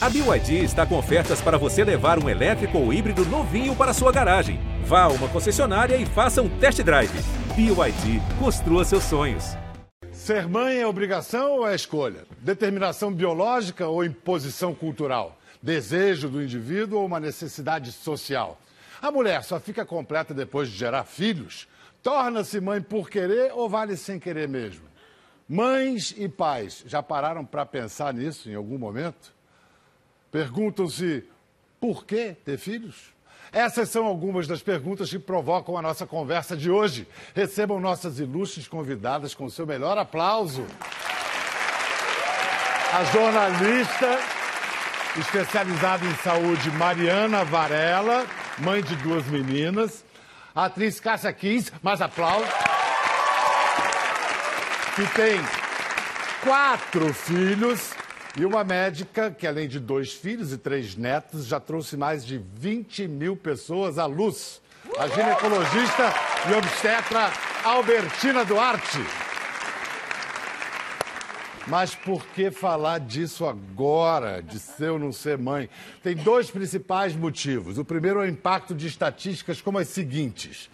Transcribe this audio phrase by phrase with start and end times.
[0.00, 4.12] A BYD está com ofertas para você levar um elétrico ou híbrido novinho para sua
[4.12, 4.60] garagem.
[4.84, 7.10] Vá a uma concessionária e faça um test drive.
[7.56, 9.56] BYD, construa seus sonhos.
[10.12, 12.26] Ser mãe é obrigação ou é escolha?
[12.38, 15.36] Determinação biológica ou imposição cultural?
[15.60, 18.56] Desejo do indivíduo ou uma necessidade social?
[19.02, 21.66] A mulher só fica completa depois de gerar filhos?
[22.04, 24.86] Torna-se mãe por querer ou vale sem querer mesmo?
[25.48, 29.36] Mães e pais já pararam para pensar nisso em algum momento?
[30.30, 31.24] Perguntam-se
[31.80, 33.16] por que ter filhos?
[33.50, 37.08] Essas são algumas das perguntas que provocam a nossa conversa de hoje.
[37.34, 40.66] Recebam nossas ilustres convidadas com seu melhor aplauso.
[42.92, 44.18] A jornalista
[45.18, 48.26] especializada em saúde Mariana Varela,
[48.58, 50.04] mãe de duas meninas.
[50.54, 52.48] A atriz Cássia Kiss, mais aplausos.
[54.94, 55.40] Que tem
[56.42, 57.92] quatro filhos
[58.38, 62.38] e uma médica que, além de dois filhos e três netos, já trouxe mais de
[62.38, 64.60] 20 mil pessoas à luz.
[64.96, 66.14] A ginecologista
[66.48, 67.32] e obstetra
[67.64, 68.98] Albertina Duarte.
[71.66, 75.68] Mas por que falar disso agora, de ser ou não ser mãe?
[76.00, 77.76] Tem dois principais motivos.
[77.76, 80.70] O primeiro é o impacto de estatísticas como as seguintes.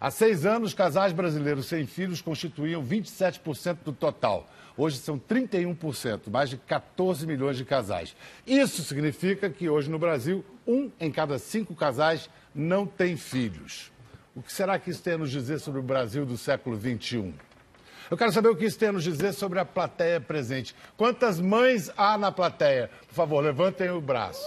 [0.00, 4.48] Há seis anos, casais brasileiros sem filhos constituíam 27% do total.
[4.78, 8.14] Hoje são 31%, mais de 14 milhões de casais.
[8.46, 13.90] Isso significa que hoje no Brasil, um em cada cinco casais não tem filhos.
[14.36, 17.34] O que será que isso tem a nos dizer sobre o Brasil do século XXI?
[18.08, 20.76] Eu quero saber o que isso tem a nos dizer sobre a plateia presente.
[20.96, 22.88] Quantas mães há na plateia?
[23.08, 24.46] Por favor, levantem o braço.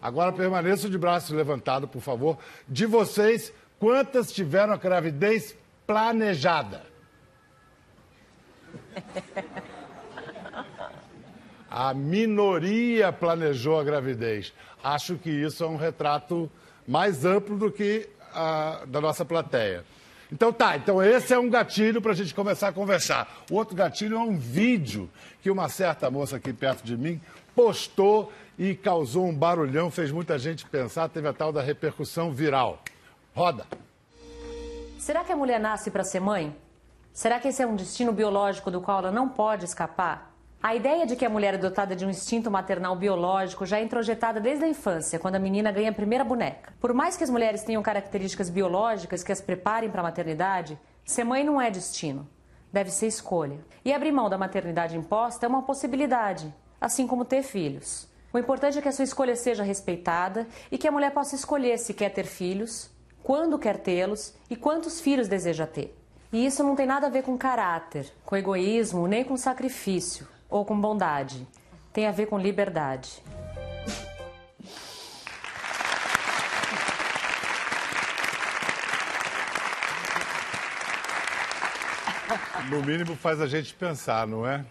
[0.00, 2.38] Agora permaneçam de braço levantado, por favor.
[2.66, 5.54] De vocês, quantas tiveram a gravidez
[5.86, 6.87] planejada?
[11.70, 14.52] A minoria planejou a gravidez.
[14.82, 16.50] Acho que isso é um retrato
[16.86, 19.84] mais amplo do que a, da nossa plateia.
[20.30, 23.44] Então tá, então esse é um gatilho para a gente começar a conversar.
[23.50, 25.08] O outro gatilho é um vídeo
[25.42, 27.20] que uma certa moça aqui perto de mim
[27.54, 32.82] postou e causou um barulhão, fez muita gente pensar, teve a tal da repercussão viral.
[33.34, 33.66] Roda.
[34.98, 36.54] Será que a mulher nasce para ser mãe?
[37.18, 40.32] Será que esse é um destino biológico do qual ela não pode escapar?
[40.62, 43.82] A ideia de que a mulher é dotada de um instinto maternal biológico já é
[43.82, 46.72] introjetada desde a infância, quando a menina ganha a primeira boneca.
[46.78, 51.24] Por mais que as mulheres tenham características biológicas que as preparem para a maternidade, ser
[51.24, 52.24] mãe não é destino,
[52.72, 53.58] deve ser escolha.
[53.84, 58.08] E abrir mão da maternidade imposta é uma possibilidade, assim como ter filhos.
[58.32, 61.78] O importante é que a sua escolha seja respeitada e que a mulher possa escolher
[61.78, 62.88] se quer ter filhos,
[63.24, 65.97] quando quer tê-los e quantos filhos deseja ter.
[66.30, 70.62] E isso não tem nada a ver com caráter, com egoísmo, nem com sacrifício ou
[70.62, 71.46] com bondade.
[71.90, 73.22] Tem a ver com liberdade.
[82.68, 84.62] No mínimo faz a gente pensar, não é?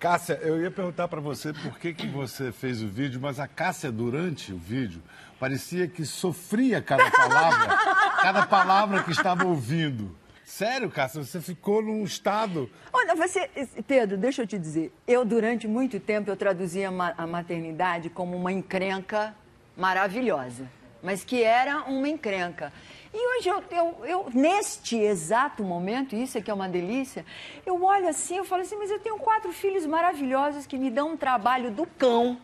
[0.00, 3.46] Cássia, eu ia perguntar para você por que, que você fez o vídeo, mas a
[3.46, 5.00] Cássia, durante o vídeo,
[5.38, 7.76] parecia que sofria cada palavra,
[8.20, 10.23] cada palavra que estava ouvindo.
[10.44, 12.70] Sério, Cássia, você ficou num estado.
[12.92, 13.48] Olha, você.
[13.86, 14.92] Pedro, deixa eu te dizer.
[15.06, 19.34] Eu, durante muito tempo, eu traduzia a maternidade como uma encrenca
[19.76, 20.68] maravilhosa,
[21.02, 22.72] mas que era uma encrenca.
[23.12, 27.24] E hoje, eu, eu, eu, neste exato momento, isso aqui é uma delícia,
[27.64, 31.12] eu olho assim, eu falo assim, mas eu tenho quatro filhos maravilhosos que me dão
[31.12, 32.38] um trabalho do cão.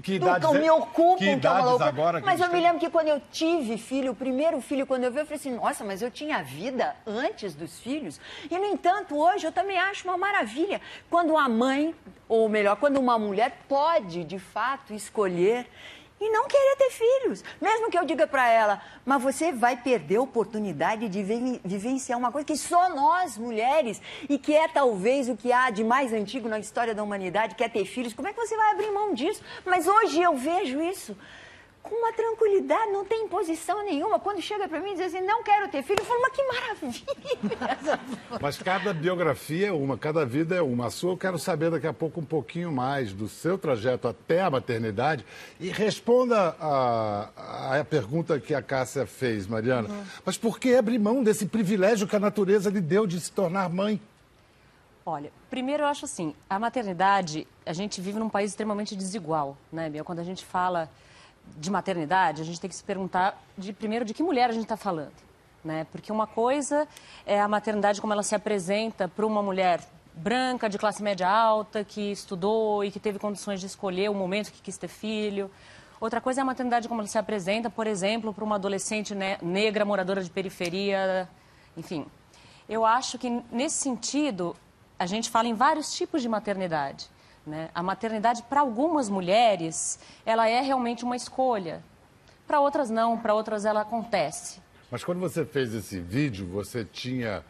[0.00, 2.88] Que idades, então, me ocupam, que que é agora que Mas eu me lembro que
[2.88, 6.00] quando eu tive filho, o primeiro filho, quando eu vi, eu falei assim, nossa, mas
[6.00, 8.20] eu tinha vida antes dos filhos.
[8.48, 11.92] E, no entanto, hoje eu também acho uma maravilha quando a mãe,
[12.28, 15.66] ou melhor, quando uma mulher pode, de fato, escolher
[16.22, 17.44] e não querer ter filhos.
[17.60, 21.22] Mesmo que eu diga para ela, mas você vai perder a oportunidade de
[21.64, 25.82] vivenciar uma coisa que só nós, mulheres, e que é talvez o que há de
[25.82, 28.14] mais antigo na história da humanidade, que é ter filhos.
[28.14, 29.42] Como é que você vai abrir mão disso?
[29.64, 31.16] Mas hoje eu vejo isso
[31.82, 34.20] com uma tranquilidade, não tem imposição nenhuma.
[34.20, 36.42] Quando chega para mim e diz assim, não quero ter filho, eu falo, mas que
[36.44, 38.00] maravilha!
[38.40, 40.86] Mas cada biografia é uma, cada vida é uma.
[40.86, 44.42] A sua eu quero saber daqui a pouco um pouquinho mais do seu trajeto até
[44.42, 45.24] a maternidade.
[45.58, 49.88] E responda a, a pergunta que a Cássia fez, Mariana.
[49.88, 50.04] Uhum.
[50.24, 53.68] Mas por que abrir mão desse privilégio que a natureza lhe deu de se tornar
[53.68, 54.00] mãe?
[55.04, 59.90] Olha, primeiro eu acho assim, a maternidade, a gente vive num país extremamente desigual, né,
[59.90, 60.04] Bia?
[60.04, 60.88] Quando a gente fala
[61.56, 64.64] de maternidade, a gente tem que se perguntar, de, primeiro, de que mulher a gente
[64.64, 65.12] está falando.
[65.64, 65.86] Né?
[65.92, 66.88] Porque uma coisa
[67.24, 69.80] é a maternidade como ela se apresenta para uma mulher
[70.14, 74.52] branca, de classe média alta, que estudou e que teve condições de escolher o momento
[74.52, 75.50] que quis ter filho.
[76.00, 79.84] Outra coisa é a maternidade como ela se apresenta, por exemplo, para uma adolescente negra,
[79.84, 81.28] moradora de periferia,
[81.76, 82.06] enfim.
[82.68, 84.56] Eu acho que, nesse sentido,
[84.98, 87.08] a gente fala em vários tipos de maternidade.
[87.46, 87.68] Né?
[87.74, 91.82] A maternidade, para algumas mulheres, ela é realmente uma escolha.
[92.46, 93.18] Para outras, não.
[93.18, 94.60] Para outras, ela acontece.
[94.90, 97.42] Mas quando você fez esse vídeo, você tinha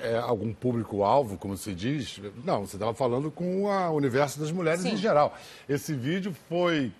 [0.00, 2.20] é, algum público-alvo, como se diz?
[2.44, 4.90] Não, você estava falando com o universo das mulheres Sim.
[4.92, 5.34] em geral.
[5.68, 6.92] Esse vídeo foi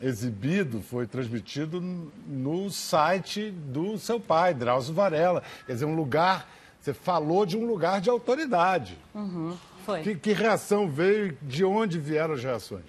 [0.00, 1.80] exibido, foi transmitido
[2.26, 5.42] no site do seu pai, Drauzio Varela.
[5.66, 6.48] Quer dizer, um lugar.
[6.80, 8.98] Você falou de um lugar de autoridade.
[9.14, 10.02] Uhum, foi.
[10.02, 11.36] Que, que reação veio?
[11.42, 12.84] De onde vieram as reações?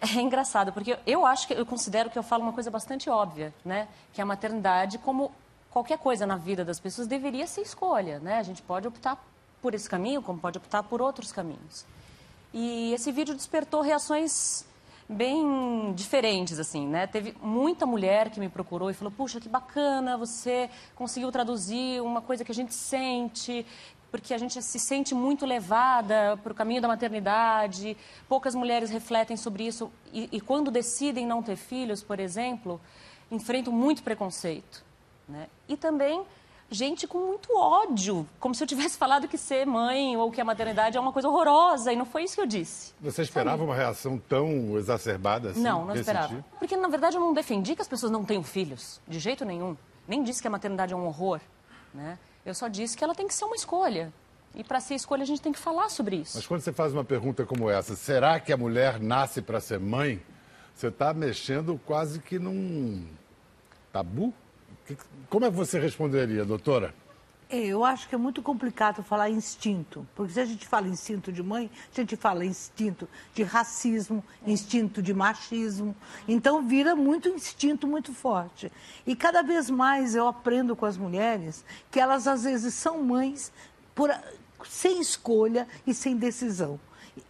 [0.00, 3.52] É engraçado, porque eu acho que eu considero que eu falo uma coisa bastante óbvia,
[3.64, 3.88] né?
[4.12, 5.32] Que a maternidade, como
[5.70, 8.38] qualquer coisa na vida das pessoas deveria ser escolha, né?
[8.38, 9.22] A gente pode optar
[9.62, 11.84] por esse caminho, como pode optar por outros caminhos.
[12.52, 14.64] E esse vídeo despertou reações
[15.08, 17.06] bem diferentes, assim, né?
[17.06, 22.20] Teve muita mulher que me procurou e falou, puxa, que bacana, você conseguiu traduzir uma
[22.20, 23.64] coisa que a gente sente,
[24.10, 27.96] porque a gente se sente muito levada para o caminho da maternidade.
[28.28, 32.80] Poucas mulheres refletem sobre isso e, e quando decidem não ter filhos, por exemplo,
[33.30, 34.84] enfrentam muito preconceito.
[35.28, 35.48] Né?
[35.68, 36.24] E também
[36.70, 40.44] gente com muito ódio, como se eu tivesse falado que ser mãe ou que a
[40.44, 42.92] maternidade é uma coisa horrorosa, e não foi isso que eu disse.
[43.00, 45.62] Você esperava uma reação tão exacerbada assim?
[45.62, 46.28] Não, não esperava.
[46.28, 46.44] Sentido?
[46.58, 49.76] Porque, na verdade, eu não defendi que as pessoas não tenham filhos, de jeito nenhum.
[50.08, 51.40] Nem disse que a maternidade é um horror.
[51.94, 52.18] Né?
[52.46, 54.12] Eu só disse que ela tem que ser uma escolha.
[54.54, 56.36] E para ser escolha, a gente tem que falar sobre isso.
[56.36, 59.80] Mas quando você faz uma pergunta como essa, será que a mulher nasce para ser
[59.80, 60.22] mãe?
[60.72, 63.04] Você está mexendo quase que num
[63.92, 64.32] tabu?
[65.28, 66.94] Como é que você responderia, doutora?
[67.48, 71.30] É, eu acho que é muito complicado falar instinto, porque se a gente fala instinto
[71.30, 75.94] de mãe, a gente fala instinto de racismo, instinto de machismo,
[76.26, 78.70] então vira muito instinto muito forte.
[79.06, 83.52] E cada vez mais eu aprendo com as mulheres que elas às vezes são mães
[83.94, 84.10] por,
[84.68, 86.80] sem escolha e sem decisão.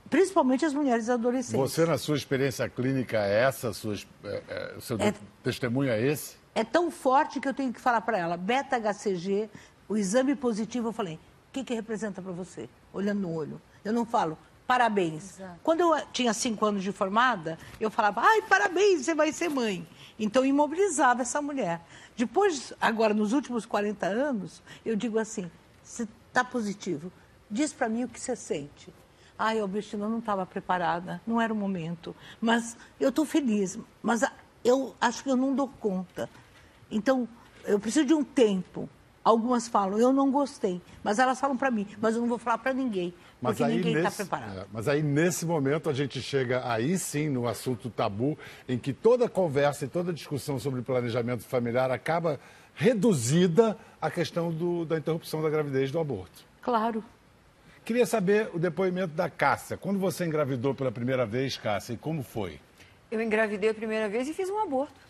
[0.08, 1.60] Principalmente as mulheres adolescentes.
[1.60, 6.36] Você, na sua experiência clínica, é essa, sua, é, é, seu é, testemunho é esse?
[6.56, 9.50] é tão forte que eu tenho que falar para ela, beta-HCG,
[9.88, 12.68] o exame positivo, eu falei, o que, que representa para você?
[12.92, 13.60] Olhando no olho.
[13.84, 14.36] Eu não falo,
[14.66, 15.38] parabéns.
[15.38, 15.60] Exato.
[15.62, 19.86] Quando eu tinha cinco anos de formada, eu falava, ai, parabéns, você vai ser mãe.
[20.18, 21.80] Então, imobilizava essa mulher.
[22.16, 25.50] Depois, agora, nos últimos 40 anos, eu digo assim,
[25.82, 27.12] você está positivo,
[27.50, 28.92] diz para mim o que você sente.
[29.38, 32.16] Ai, Albertina, eu não estava preparada, não era o momento.
[32.40, 33.78] Mas eu estou feliz.
[34.02, 34.22] Mas
[34.64, 36.28] eu acho que eu não dou conta.
[36.90, 37.28] Então,
[37.64, 38.88] eu preciso de um tempo.
[39.26, 42.58] Algumas falam, eu não gostei, mas elas falam para mim, mas eu não vou falar
[42.58, 43.12] para ninguém,
[43.42, 44.58] mas porque ninguém está preparado.
[44.60, 48.38] É, mas aí, nesse momento, a gente chega aí sim no assunto tabu,
[48.68, 52.38] em que toda conversa e toda discussão sobre planejamento familiar acaba
[52.72, 56.44] reduzida à questão do, da interrupção da gravidez do aborto.
[56.62, 57.02] Claro.
[57.84, 59.76] Queria saber o depoimento da Cássia.
[59.76, 62.60] Quando você engravidou pela primeira vez, Cássia, e como foi?
[63.10, 65.05] Eu engravidei a primeira vez e fiz um aborto.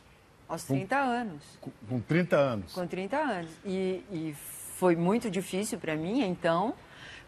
[0.49, 1.43] Aos 30 com, anos.
[1.89, 2.73] Com 30 anos?
[2.73, 3.51] Com 30 anos.
[3.65, 4.35] E, e
[4.77, 6.75] foi muito difícil para mim, então,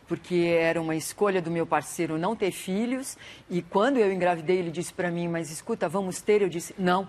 [0.07, 3.17] porque era uma escolha do meu parceiro não ter filhos.
[3.51, 6.43] E quando eu engravidei, ele disse para mim: Mas escuta, vamos ter?
[6.43, 7.09] Eu disse: Não.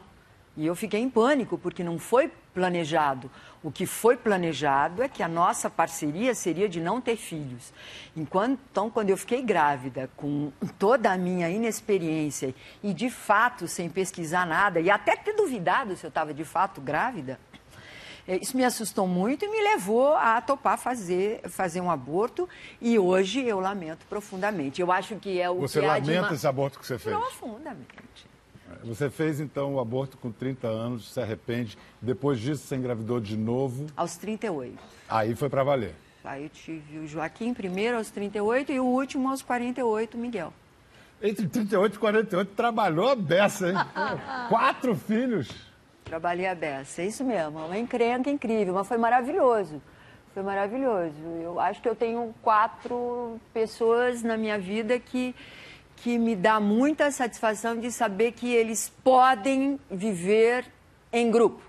[0.58, 3.32] E eu fiquei em pânico, porque não foi planejado.
[3.64, 7.74] O que foi planejado é que a nossa parceria seria de não ter filhos.
[8.16, 13.90] Enquanto, então, quando eu fiquei grávida, com toda a minha inexperiência e de fato sem
[13.90, 17.40] pesquisar nada, e até ter duvidado se eu estava de fato grávida,
[18.28, 22.48] eh, isso me assustou muito e me levou a topar fazer, fazer um aborto.
[22.82, 24.82] E hoje eu lamento profundamente.
[24.82, 26.34] Eu acho que é o Você que lamenta uma...
[26.34, 27.16] esse aborto que você fez?
[27.16, 28.29] Profundamente.
[28.84, 31.78] Você fez então o aborto com 30 anos, se arrepende.
[32.02, 33.88] Depois disso, você engravidou de novo?
[33.96, 34.78] Aos 38.
[35.08, 35.96] Aí foi para valer.
[36.24, 40.54] Aí eu tive o Joaquim primeiro aos 38 e o último aos 48, Miguel.
[41.22, 43.76] Entre 38 e 48 trabalhou a beça, hein?
[44.48, 45.50] Quatro filhos.
[46.06, 47.60] Trabalhei a beça, é isso mesmo.
[47.60, 49.82] Uma encrenca incrível, mas foi maravilhoso.
[50.34, 51.16] Foi maravilhoso.
[51.42, 55.36] Eu acho que eu tenho quatro pessoas na minha vida que
[56.04, 60.66] que me dá muita satisfação de saber que eles podem viver
[61.12, 61.62] em grupo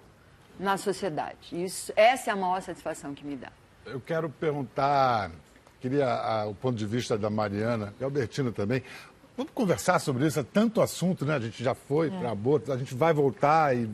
[0.58, 1.36] na sociedade.
[1.52, 3.50] Isso, essa é a maior satisfação que me dá.
[3.84, 5.30] Eu quero perguntar,
[5.80, 8.82] queria a, o ponto de vista da Mariana e Albertina também.
[9.36, 11.36] Vamos conversar sobre isso, é tanto assunto, né?
[11.36, 12.10] A gente já foi é.
[12.10, 13.88] para aborto, a gente vai voltar e,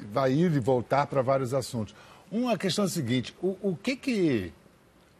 [0.00, 1.94] vai ir e voltar para vários assuntos.
[2.30, 4.52] Uma questão é a seguinte, o, o que que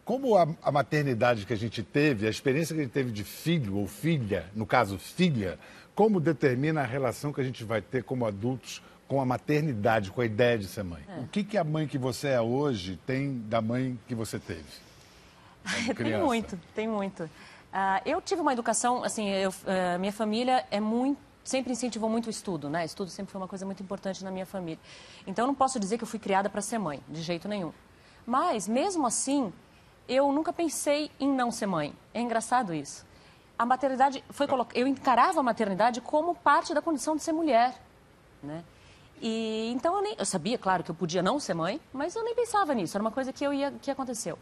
[0.04, 3.24] como a, a, maternidade que a gente teve, a experiência que a gente teve de
[3.24, 5.58] filho ou filha, no caso filha,
[5.94, 10.20] como determina a relação que a gente vai ter como adultos com a maternidade, com
[10.20, 11.02] a ideia de ser mãe?
[11.08, 11.20] É.
[11.20, 14.64] O que, que a mãe que você é hoje tem da mãe que você teve?
[15.94, 17.24] tem muito, tem muito.
[17.24, 22.26] Uh, eu tive uma educação, assim, eu, uh, minha família é muito sempre incentivou muito
[22.26, 22.84] o estudo, né?
[22.84, 24.78] Estudo sempre foi uma coisa muito importante na minha família.
[25.26, 27.72] Então, eu não posso dizer que eu fui criada para ser mãe, de jeito nenhum.
[28.24, 29.52] Mas, mesmo assim,
[30.08, 31.94] eu nunca pensei em não ser mãe.
[32.12, 33.04] É engraçado isso.
[33.58, 34.78] A maternidade foi colocada.
[34.78, 37.80] Eu encarava a maternidade como parte da condição de ser mulher,
[38.42, 38.64] né?
[39.20, 42.24] E então eu nem eu sabia, claro, que eu podia não ser mãe, mas eu
[42.24, 42.96] nem pensava nisso.
[42.96, 44.36] Era uma coisa que eu ia que aconteceu.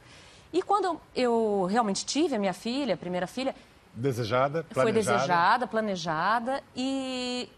[0.53, 3.55] E quando eu realmente tive a minha filha, a primeira filha,
[3.95, 4.83] desejada, planejada.
[4.83, 7.49] Foi desejada, planejada e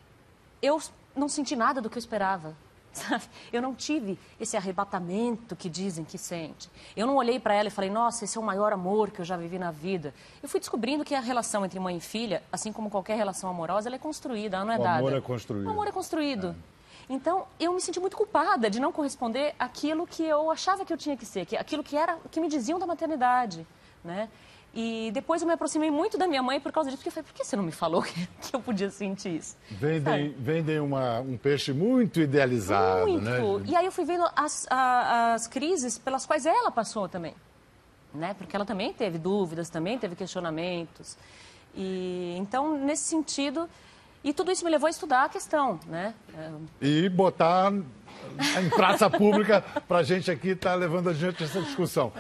[0.61, 0.81] eu
[1.15, 2.57] não senti nada do que eu esperava.
[2.93, 3.25] Sabe?
[3.53, 6.71] Eu não tive esse arrebatamento que dizem que sente.
[6.95, 9.25] Eu não olhei para ela e falei, nossa, esse é o maior amor que eu
[9.25, 10.13] já vivi na vida.
[10.43, 13.89] Eu fui descobrindo que a relação entre mãe e filha, assim como qualquer relação amorosa,
[13.89, 15.03] ela é construída, ela não é o dada.
[15.03, 15.67] O amor é construído.
[15.67, 16.49] O amor é construído.
[16.69, 16.73] É.
[17.09, 20.97] Então, eu me senti muito culpada de não corresponder àquilo que eu achava que eu
[20.97, 23.67] tinha que ser, que, aquilo que era, que me diziam da maternidade,
[24.05, 24.29] né?
[24.75, 27.27] E depois eu me aproximei muito da minha mãe por causa disso, porque eu falei,
[27.27, 29.57] por que você não me falou que, eu podia sentir isso?
[29.71, 33.23] Vendem, vendem uma, um peixe muito idealizado, muito.
[33.23, 33.41] né?
[33.67, 37.35] E aí eu fui vendo as, a, as crises pelas quais ela passou também,
[38.15, 38.33] né?
[38.35, 41.19] Porque ela também teve dúvidas, também teve questionamentos.
[41.75, 43.69] E então, nesse sentido,
[44.25, 46.15] e tudo isso me levou a estudar a questão, né?
[46.81, 52.11] E botar em praça pública para a gente aqui estar tá levando adiante essa discussão.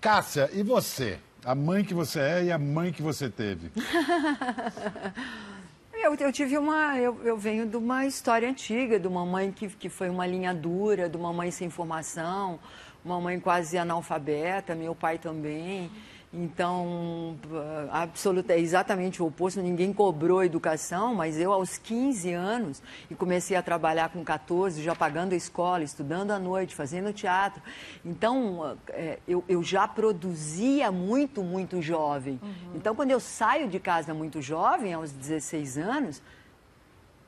[0.00, 1.20] Cássia, e você?
[1.44, 3.72] A mãe que você é e a mãe que você teve.
[5.94, 6.98] eu, eu, tive uma.
[6.98, 10.52] Eu, eu, venho de uma história antiga, de uma mãe que, que foi uma linha
[10.52, 12.60] dura, de uma mãe sem formação,
[13.02, 15.90] uma mãe quase analfabeta, meu pai também.
[16.32, 17.36] Então,
[17.90, 23.56] absoluta, é exatamente o oposto, ninguém cobrou educação, mas eu aos 15 anos e comecei
[23.56, 27.60] a trabalhar com 14, já pagando a escola, estudando à noite, fazendo teatro.
[28.04, 32.38] Então, é, eu, eu já produzia muito, muito jovem.
[32.40, 32.76] Uhum.
[32.76, 36.22] Então, quando eu saio de casa muito jovem, aos 16 anos,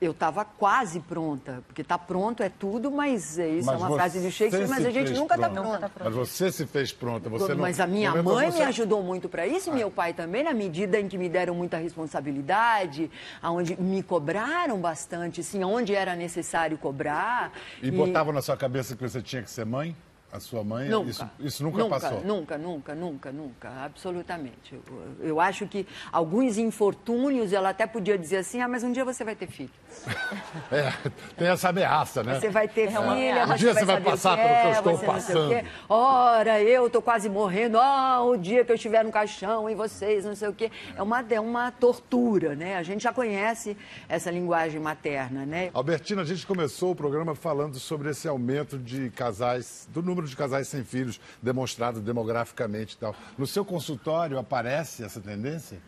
[0.03, 3.95] eu estava quase pronta, porque está pronto é tudo, mas é isso mas é uma
[3.95, 5.89] frase de Shakespeare, mas a gente nunca está pronta.
[5.89, 8.59] Tá mas você se fez pronta, você Mas a minha mãe você...
[8.59, 9.77] me ajudou muito para isso, e ah.
[9.77, 13.09] meu pai também, na medida em que me deram muita responsabilidade,
[13.41, 17.53] aonde me cobraram bastante, sim, onde era necessário cobrar.
[17.81, 17.91] E, e...
[17.93, 19.95] botavam na sua cabeça que você tinha que ser mãe?
[20.33, 20.89] A sua mãe?
[20.89, 21.11] Nunca.
[21.11, 22.25] Isso, isso nunca, nunca, passou?
[22.25, 23.69] Nunca, nunca, nunca, nunca.
[23.85, 24.73] Absolutamente.
[24.73, 29.05] Eu, eu, acho que alguns infortúnios, ela até podia dizer assim, ah, mas um dia
[29.05, 29.71] você vai ter filho.
[30.71, 30.91] É,
[31.37, 32.41] tem essa ameaça, né?
[32.41, 35.69] Você vai ter é filha, Um dia você vai, passar pelo que eu estou passando.
[35.87, 37.79] Ora, eu estou quase morrendo.
[37.79, 40.71] Oh, o dia que eu estiver no caixão e vocês, não sei o quê.
[40.97, 42.77] É uma, é uma tortura, né?
[42.77, 43.77] A gente já conhece
[44.09, 45.71] essa linguagem materna, né?
[45.75, 50.29] Albertina, a gente começou o programa falando sobre esse aumento de casais, do número número
[50.29, 53.15] de casais sem filhos demonstrado demograficamente e tal.
[53.37, 55.81] No seu consultório aparece essa tendência?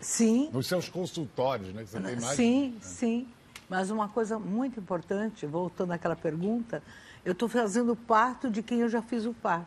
[0.00, 0.50] Sim.
[0.52, 1.84] Nos seus consultórios, né?
[1.84, 2.36] Que você tem mais.
[2.36, 2.78] Sim, né?
[2.80, 3.28] sim.
[3.68, 6.82] Mas uma coisa muito importante, voltando àquela pergunta,
[7.24, 9.66] eu estou fazendo parto de quem eu já fiz o parto.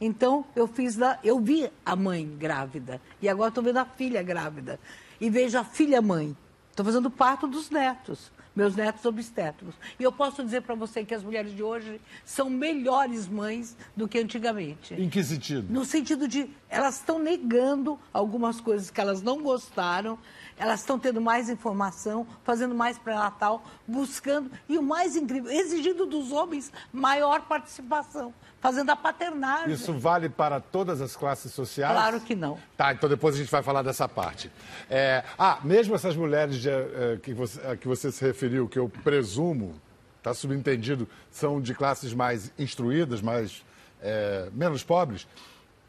[0.00, 4.22] Então, eu fiz da, eu vi a mãe grávida e agora estou vendo a filha
[4.22, 4.78] grávida
[5.20, 6.36] e vejo a filha mãe.
[6.78, 9.76] Estou fazendo parto dos netos meus netos obstétricos.
[10.00, 14.08] E eu posso dizer para você que as mulheres de hoje são melhores mães do
[14.08, 14.94] que antigamente.
[14.94, 15.72] Em que sentido?
[15.72, 20.18] No sentido de elas estão negando algumas coisas que elas não gostaram,
[20.58, 26.32] elas estão tendo mais informação, fazendo mais pré-natal, buscando, e o mais incrível, exigindo dos
[26.32, 29.72] homens maior participação fazendo a paternagem.
[29.72, 31.92] Isso vale para todas as classes sociais?
[31.92, 32.58] Claro que não.
[32.76, 34.50] Tá, então depois a gente vai falar dessa parte.
[34.90, 38.78] É, ah, mesmo essas mulheres de, é, que, você, a que você se referiu, que
[38.78, 39.74] eu presumo,
[40.18, 43.64] está subentendido, são de classes mais instruídas, mais,
[44.02, 45.26] é, menos pobres,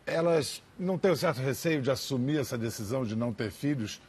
[0.05, 4.01] elas não têm um certo receio de assumir essa decisão de não ter filhos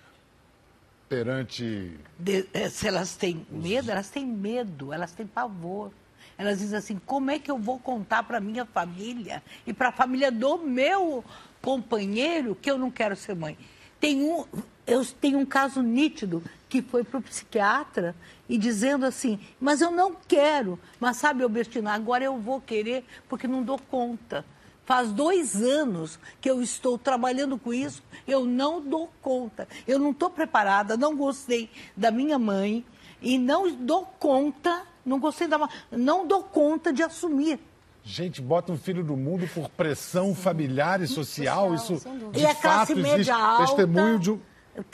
[1.10, 1.98] perante...
[2.16, 5.90] De, é, se elas têm medo, elas têm medo, elas têm pavor.
[6.38, 9.92] Elas dizem assim: como é que eu vou contar para minha família e para a
[9.92, 11.24] família do meu
[11.60, 13.58] companheiro que eu não quero ser mãe?
[13.98, 14.46] Tem um,
[14.86, 18.14] eu tenho um caso nítido que foi para o psiquiatra
[18.48, 23.48] e dizendo assim: mas eu não quero, mas sabe, Albertina, agora eu vou querer porque
[23.48, 24.44] não dou conta.
[24.90, 29.68] Faz dois anos que eu estou trabalhando com isso, eu não dou conta.
[29.87, 32.85] Eu não estou preparada, não gostei da minha mãe
[33.23, 35.68] e não dou conta não gostei da.
[35.90, 37.59] Não dou conta de assumir.
[38.02, 41.76] Gente, bota um filho no mundo por pressão familiar e social.
[41.76, 43.66] social, Isso de E a classe fato média alta.
[43.66, 44.40] Testemunho de um.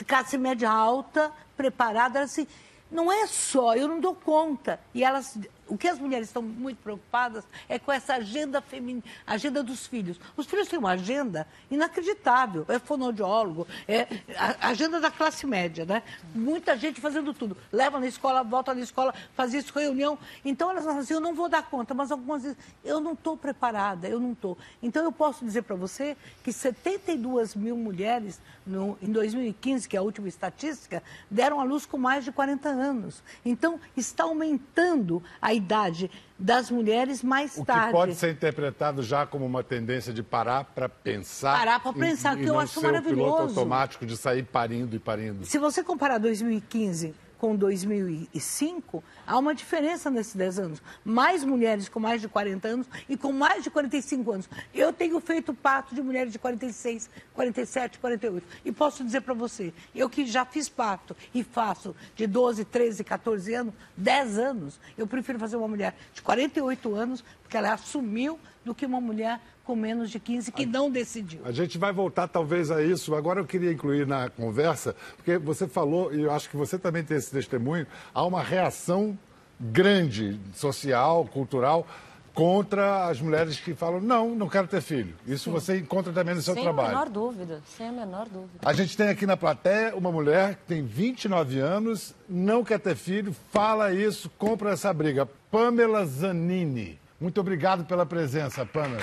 [0.05, 2.47] Classe média alta, preparada, assim.
[2.91, 4.79] Não é só, eu não dou conta.
[4.93, 5.37] E elas.
[5.67, 10.19] O que as mulheres estão muito preocupadas é com essa agenda feminina, agenda dos filhos.
[10.35, 12.65] Os filhos têm uma agenda inacreditável.
[12.67, 16.03] É fonoaudiólogo, é a agenda da classe média, né?
[16.33, 17.57] Muita gente fazendo tudo.
[17.71, 20.17] Leva na escola, volta na escola, faz isso, reunião.
[20.43, 23.35] Então elas falam assim, eu não vou dar conta, mas algumas vezes eu não estou
[23.35, 24.57] preparada, eu não estou.
[24.81, 29.99] Então eu posso dizer para você que 72 mil mulheres no, em 2015, que é
[29.99, 33.23] a última estatística, deram à luz com mais de 40 anos.
[33.45, 36.09] Então está aumentando a idade
[36.39, 37.91] das mulheres mais O que tarde.
[37.91, 41.57] pode ser interpretado já como uma tendência de parar para pensar.
[41.57, 43.59] Parar pra e- pensar, e, que eu não acho ser o piloto maravilhoso.
[43.59, 45.45] automático de sair parindo e parindo.
[45.45, 50.81] Se você comparar 2015 com 2005, há uma diferença nesses 10 anos.
[51.03, 54.49] Mais mulheres com mais de 40 anos e com mais de 45 anos.
[54.73, 58.47] Eu tenho feito parto de mulheres de 46, 47, 48.
[58.63, 63.03] E posso dizer para você, eu que já fiz parto e faço de 12, 13,
[63.03, 68.39] 14 anos, 10 anos, eu prefiro fazer uma mulher de 48 anos, porque ela assumiu,
[68.67, 71.41] do que uma mulher com menos de 15 que não decidiu.
[71.43, 73.15] A gente vai voltar talvez a isso.
[73.15, 77.03] Agora eu queria incluir na conversa, porque você falou, e eu acho que você também
[77.03, 79.16] tem esse testemunho, há uma reação
[79.59, 81.87] grande, social, cultural,
[82.33, 85.15] contra as mulheres que falam, não, não quero ter filho.
[85.25, 86.89] Isso você encontra também no seu Sem trabalho.
[86.89, 88.59] a menor dúvida, sem a menor dúvida.
[88.63, 92.95] A gente tem aqui na plateia uma mulher que tem 29 anos, não quer ter
[92.95, 95.27] filho, fala isso, compra essa briga.
[95.49, 96.99] Pamela Zanini.
[97.19, 99.01] Muito obrigado pela presença, Pamela.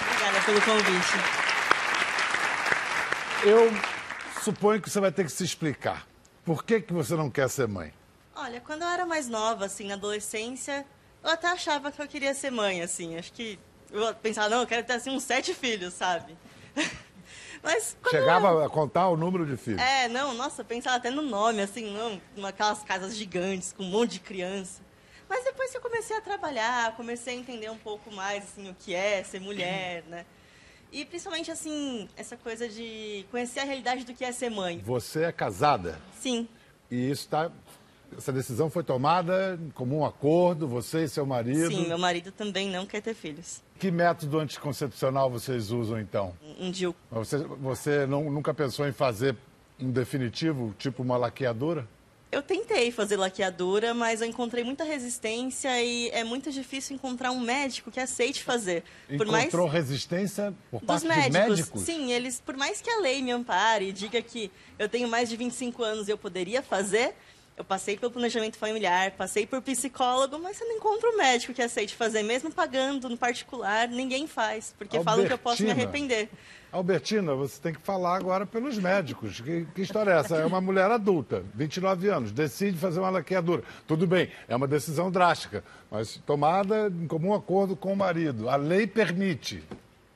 [0.00, 1.18] Obrigada pelo convite.
[3.44, 3.70] Eu
[4.42, 6.06] suponho que você vai ter que se explicar.
[6.46, 7.92] Por que, que você não quer ser mãe?
[8.40, 10.86] Olha, quando eu era mais nova, assim, na adolescência,
[11.24, 13.16] eu até achava que eu queria ser mãe, assim.
[13.16, 13.58] Acho que
[13.90, 16.36] eu pensava, não, eu quero ter, assim, uns sete filhos, sabe?
[17.64, 19.82] Mas quando eu- Chegava a contar o número de filhos.
[19.82, 23.90] É, não, nossa, eu pensava até no nome, assim, não, naquelas casas gigantes, com um
[23.90, 24.82] monte de criança.
[25.28, 28.74] Mas depois que eu comecei a trabalhar, comecei a entender um pouco mais, assim, o
[28.74, 30.24] que é ser mulher, né?
[30.92, 34.78] E principalmente, assim, essa coisa de conhecer a realidade do que é ser mãe.
[34.84, 36.48] Você é casada Sim,
[36.90, 37.50] e isso tá,
[38.16, 41.68] essa decisão foi tomada em comum acordo, você e seu marido.
[41.70, 43.62] sim, meu marido também não quer ter filhos.
[43.78, 46.34] Que método anticoncepcional vocês usam então?
[46.58, 46.94] Um DIU.
[47.10, 49.36] Você, você não- nunca pensou em fazer
[49.78, 51.86] um definitivo, tipo uma laqueadura?
[52.30, 57.40] Eu tentei fazer laqueadura, mas eu encontrei muita resistência e é muito difícil encontrar um
[57.40, 58.84] médico que aceite fazer.
[59.16, 61.32] Por mais Encontrou resistência por dos parte médicos.
[61.32, 61.82] de médicos?
[61.82, 65.30] Sim, eles, por mais que a lei me ampare e diga que eu tenho mais
[65.30, 67.14] de 25 anos e eu poderia fazer,
[67.58, 71.60] eu passei pelo planejamento familiar, passei por psicólogo, mas você não encontra um médico que
[71.60, 76.28] aceite fazer, mesmo pagando no particular, ninguém faz, porque falam que eu posso me arrepender.
[76.70, 79.40] Albertina, você tem que falar agora pelos médicos.
[79.40, 80.36] Que, que história é essa?
[80.36, 83.64] É uma mulher adulta, 29 anos, decide fazer uma laqueadura.
[83.86, 88.48] Tudo bem, é uma decisão drástica, mas tomada em comum acordo com o marido.
[88.48, 89.64] A lei permite.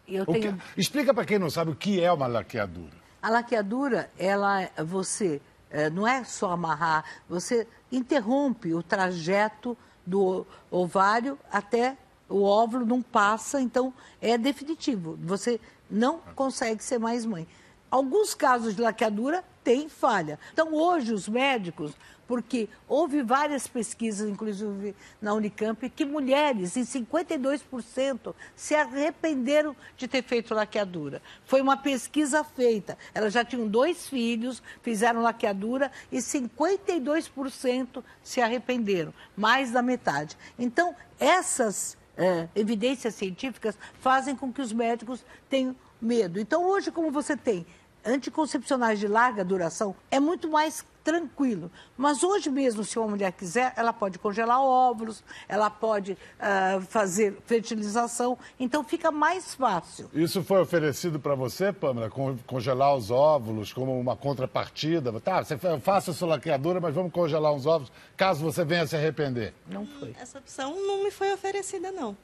[0.07, 0.61] Eu O que- tenho...
[0.77, 3.03] Explica para quem não sabe o que é uma laqueadura.
[3.23, 5.41] A laqueadura, ela, você
[5.73, 11.97] eh, não é só amarrar, você interrompe o trajeto do ovário até
[12.29, 15.19] o óvulo, não passa, então é definitivo.
[15.23, 17.47] Você não consegue ser mais mãe.
[17.91, 20.39] Alguns casos de laqueadura têm falha.
[20.53, 21.93] Então, hoje, os médicos,
[22.27, 30.23] porque houve várias pesquisas, inclusive na Unicamp, que mulheres, em 52%, se arrependeram de ter
[30.23, 31.21] feito laqueadura.
[31.45, 32.97] Foi uma pesquisa feita.
[33.13, 40.37] Elas já tinham dois filhos, fizeram laqueadura e 52% se arrependeram, mais da metade.
[40.59, 46.41] Então, essas eh, evidências científicas fazem com que os médicos tenham medo.
[46.41, 47.65] Então, hoje, como você tem
[48.05, 51.69] anticoncepcionais de larga duração, é muito mais tranquilo.
[51.97, 57.37] Mas hoje mesmo, se uma mulher quiser, ela pode congelar óvulos, ela pode ah, fazer
[57.45, 60.09] fertilização, então fica mais fácil.
[60.15, 65.13] Isso foi oferecido para você, Pamela, con- congelar os óvulos como uma contrapartida?
[65.21, 68.87] Tá, você fa- faça a sua laqueadura, mas vamos congelar os óvulos, caso você venha
[68.87, 69.55] se arrepender.
[69.67, 70.15] Não foi.
[70.21, 72.17] Essa opção não me foi oferecida, não.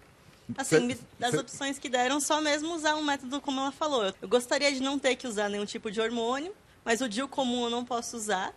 [0.56, 4.04] Assim, das cê- opções que deram, só mesmo usar um método como ela falou.
[4.20, 6.52] Eu- gostaria de não ter que usar nenhum tipo de hormônio,
[6.84, 8.54] mas o DIU comum eu não posso usar.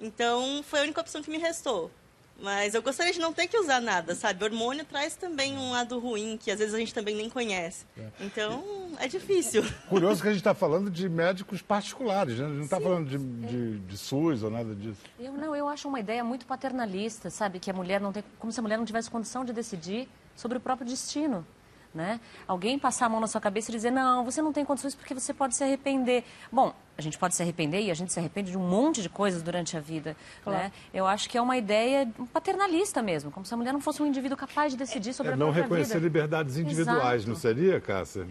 [0.00, 1.90] Então, foi a única opção que me restou.
[2.42, 4.42] Mas eu gostaria de não ter que usar nada, sabe?
[4.42, 7.84] Hormônio traz também um lado ruim, que às vezes a gente também nem conhece.
[8.18, 8.64] Então,
[8.98, 9.62] é difícil.
[9.90, 12.46] Curioso que a gente está falando de médicos particulares, né?
[12.46, 15.02] A gente não está falando de, de, de SUS ou nada disso.
[15.18, 17.58] Eu não, eu acho uma ideia muito paternalista, sabe?
[17.58, 20.08] Que a mulher não tem, como se a mulher não tivesse condição de decidir
[20.40, 21.46] sobre o próprio destino.
[21.92, 22.20] Né?
[22.46, 25.12] Alguém passar a mão na sua cabeça e dizer, não, você não tem condições porque
[25.12, 26.22] você pode se arrepender.
[26.50, 29.08] Bom, a gente pode se arrepender e a gente se arrepende de um monte de
[29.08, 30.16] coisas durante a vida.
[30.44, 30.64] Claro.
[30.64, 30.72] Né?
[30.94, 34.06] Eu acho que é uma ideia paternalista mesmo, como se a mulher não fosse um
[34.06, 36.04] indivíduo capaz de decidir sobre é, a não própria reconhecer vida.
[36.04, 37.28] liberdades individuais, Exato.
[37.28, 38.24] não seria, Cássia?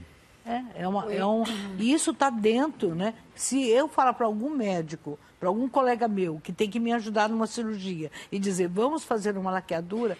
[0.46, 1.44] É, é, uma, é um,
[1.78, 3.14] e isso está dentro, né?
[3.36, 7.30] Se eu falar para algum médico, para algum colega meu que tem que me ajudar
[7.30, 10.18] numa cirurgia e dizer vamos fazer uma laqueadura,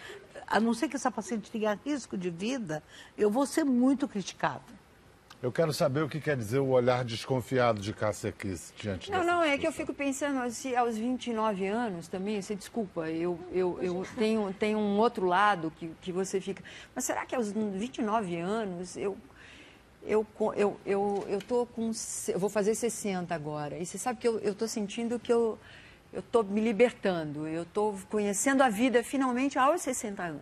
[0.50, 2.82] a não ser que essa paciente tenha risco de vida,
[3.16, 4.80] eu vou ser muito criticada.
[5.42, 9.24] Eu quero saber o que quer dizer o olhar desconfiado de Cássia Kiss diante Não,
[9.24, 13.78] não, é que eu fico pensando, se aos 29 anos também, você desculpa, eu, eu,
[13.80, 16.62] eu tenho, tenho um outro lado que, que você fica.
[16.94, 19.16] Mas será que aos 29 anos eu.
[20.02, 21.90] Eu, eu, eu, eu tô com.
[22.28, 23.76] Eu vou fazer 60 agora.
[23.76, 25.58] E você sabe que eu, eu tô sentindo que eu.
[26.12, 27.46] Eu tô me libertando.
[27.46, 30.40] Eu tô conhecendo a vida finalmente aos 60 anos.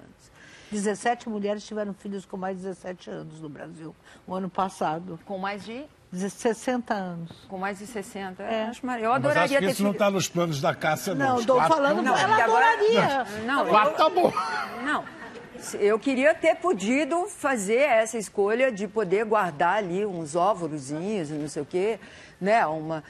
[0.70, 3.94] 17 mulheres tiveram filhos com mais de 17 anos no Brasil,
[4.26, 5.18] o ano passado.
[5.24, 5.84] Com mais de.
[6.10, 7.30] 60 anos.
[7.48, 8.42] Com mais de 60.
[8.42, 8.64] É.
[8.64, 10.74] Acho mar- eu Mas adoraria acho que ter isso não filho- está nos planos da
[10.74, 11.26] Cássia, não.
[11.34, 13.24] Não, estou falando, Não, ela agora- adoraria.
[13.46, 14.32] Não, Quatro eu- tá bom.
[14.84, 15.04] Não.
[15.80, 21.62] Eu queria ter podido fazer essa escolha de poder guardar ali uns óvulozinhos, não sei
[21.62, 21.98] o quê,
[22.40, 22.64] né?
[22.66, 23.02] Uma,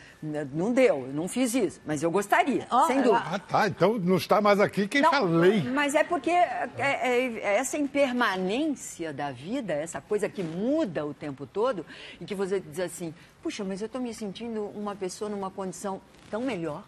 [0.53, 3.23] não deu, eu não fiz isso, mas eu gostaria, sem dúvida.
[3.33, 3.69] Ah, tá.
[3.69, 5.63] Então não está mais aqui quem Não, falei.
[5.63, 11.47] Mas é porque é- é essa impermanência da vida, essa coisa que muda o tempo
[11.47, 11.85] todo,
[12.21, 16.01] e que você diz assim, puxa, mas eu estou me sentindo uma pessoa numa condição
[16.31, 16.83] tão melhor.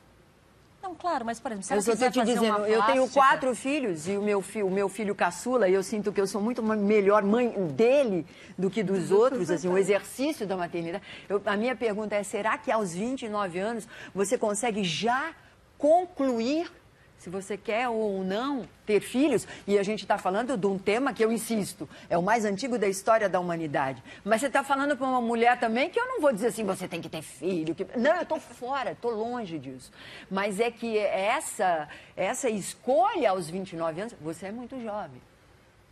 [0.82, 2.82] Não, claro, mas, por exemplo, se Eu ela quiser estou te fazer dizendo, uma eu
[2.84, 6.10] tenho plástica- quatro filhos e o meu, fi, o meu filho caçula, e eu sinto
[6.10, 10.56] que eu sou muito melhor mãe dele do que dos outros, assim, o exercício da
[10.56, 11.04] maternidade.
[11.28, 15.32] Eu- a minha pergunta é, será que aos 29 anos você consegue já
[15.76, 16.70] concluir
[17.20, 19.46] se você quer ou não ter filhos?
[19.66, 22.76] E a gente está falando de um tema que eu insisto, é o mais antigo
[22.78, 24.02] da história da humanidade.
[24.24, 26.88] Mas você está falando para uma mulher também que eu não vou dizer assim, você
[26.88, 27.74] tem que ter filho.
[27.74, 29.92] que- Não, eu estou fora, estou longe disso.
[30.28, 35.20] Mas é que essa, essa escolha aos 29 anos, você é muito jovem.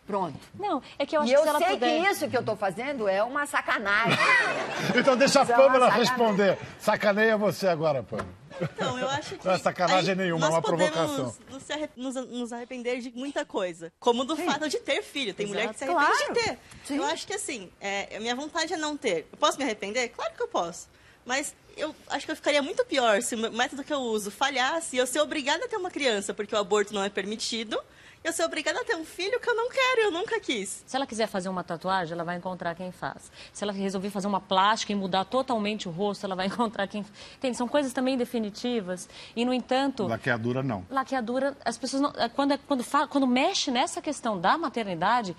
[0.06, 0.38] Pronto.
[0.58, 2.00] Não, é que eu acho e que eu se ela sei puder...
[2.02, 4.16] que isso que eu estou fazendo é uma sacanagem.
[4.96, 5.98] Então deixa a é Pâmela sacanagem.
[6.00, 6.58] responder.
[6.78, 8.28] Sacaneia você agora, Pâmela.
[8.60, 9.46] Então, eu acho que.
[9.46, 11.34] Não é sacanagem aí nenhuma, é uma provocação.
[11.50, 13.92] Nos, arre- nos, nos arrepender de muita coisa.
[14.00, 15.32] Como do fato de ter filho.
[15.34, 15.98] Tem mulher que se Exato.
[15.98, 16.34] arrepende Claro.
[16.34, 16.58] de ter.
[16.84, 16.96] Sim.
[16.96, 19.26] Eu acho que assim, é, a minha vontade é não ter.
[19.32, 20.08] Eu posso me arrepender?
[20.10, 20.88] Claro que eu posso.
[21.24, 24.96] Mas eu acho que eu ficaria muito pior se o método que eu uso falhasse
[24.96, 27.78] e eu ser obrigada a ter uma criança porque o aborto não é permitido.
[28.24, 30.82] Eu ser obrigada a ter um filho que eu não quero, eu nunca quis.
[30.86, 33.30] Se ela quiser fazer uma tatuagem, ela vai encontrar quem faz.
[33.52, 37.04] Se ela resolver fazer uma plástica e mudar totalmente o rosto, ela vai encontrar quem.
[37.36, 37.56] Entende?
[37.56, 39.08] São coisas também definitivas.
[39.36, 40.84] E, no entanto, Laqueadura não.
[40.90, 42.12] laqueadura, as pessoas não.
[42.16, 45.36] é, Quando, é- quando, fala, quando mexe nessa questão da maternidade,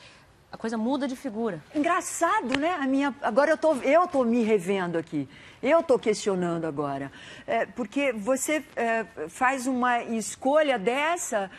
[0.51, 1.61] a coisa muda de figura.
[1.75, 2.71] Engraçado, né?
[2.79, 5.27] A minha, agora eu tô, eu tô me revendo aqui.
[5.61, 7.11] Eu tô questionando agora.
[7.45, 11.51] É, porque você é, faz uma escolha dessa,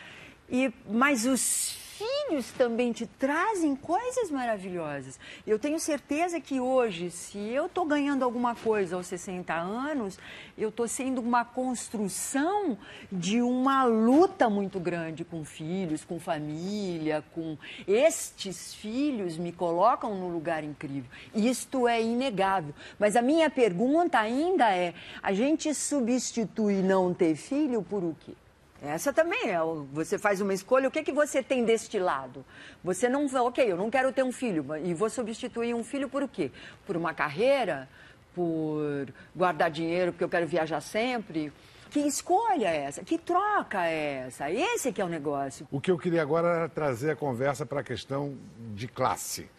[0.51, 5.19] e, mas os filhos também te trazem coisas maravilhosas.
[5.45, 10.17] Eu tenho certeza que hoje, se eu estou ganhando alguma coisa aos 60 anos,
[10.57, 12.77] eu estou sendo uma construção
[13.11, 20.33] de uma luta muito grande com filhos, com família, com estes filhos me colocam num
[20.33, 21.09] lugar incrível.
[21.33, 22.73] Isto é inegável.
[22.97, 28.33] Mas a minha pergunta ainda é: a gente substitui não ter filho por o quê?
[28.81, 29.61] Essa também é.
[29.61, 32.43] o- Você faz uma escolha, o que, que você tem deste lado?
[32.83, 33.25] Você não.
[33.45, 36.51] Ok, eu não quero ter um filho, e vou substituir um filho por o quê?
[36.85, 37.87] Por uma carreira?
[38.33, 41.51] Por guardar dinheiro porque eu quero viajar sempre?
[41.89, 43.03] Que escolha é essa?
[43.03, 44.49] Que troca é essa?
[44.49, 45.67] Esse que é o negócio.
[45.69, 48.37] O que eu queria agora era trazer a conversa para a questão
[48.73, 49.49] de classe.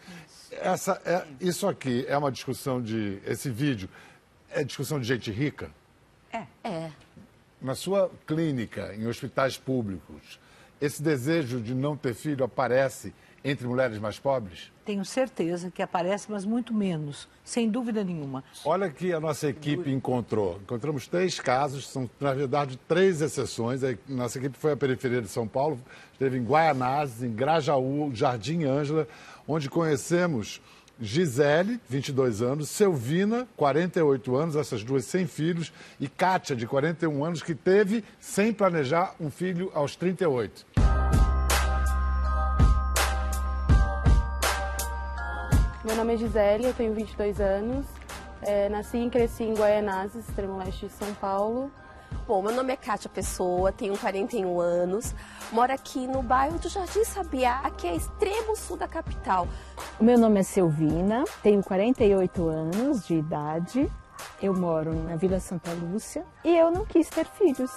[0.51, 3.21] Essa, é, isso aqui é uma discussão de.
[3.25, 3.87] Esse vídeo
[4.49, 5.69] é discussão de gente rica?
[6.31, 6.43] É.
[6.63, 6.91] É.
[7.63, 10.37] Na sua clínica, em hospitais públicos,
[10.81, 14.69] esse desejo de não ter filho aparece entre mulheres mais pobres?
[14.83, 18.43] Tenho certeza que aparece, mas muito menos, sem dúvida nenhuma.
[18.65, 20.59] Olha que a nossa equipe encontrou.
[20.61, 23.81] Encontramos três casos, são, na verdade, três exceções.
[23.81, 25.79] A nossa equipe foi à periferia de São Paulo,
[26.11, 29.07] esteve em Guaianazes, em Grajaú, Jardim Ângela,
[29.47, 30.61] onde conhecemos
[31.03, 37.43] Gisele, 22 anos, Selvina, 48 anos, essas duas sem filhos, e Kátia, de 41 anos,
[37.43, 40.65] que teve, sem planejar, um filho aos 38.
[45.83, 47.85] Meu nome é Gisele, eu tenho 22 anos.
[48.41, 51.69] É, nasci e cresci em Guaianazes, extremo leste de São Paulo.
[52.27, 55.13] Bom, meu nome é Kátia Pessoa, tenho 41 anos,
[55.51, 59.47] moro aqui no bairro do Jardim Sabiá, que é extremo sul da capital.
[59.99, 63.91] Meu nome é Silvina, tenho 48 anos de idade,
[64.41, 67.71] eu moro na Vila Santa Lúcia e eu não quis ter filhos.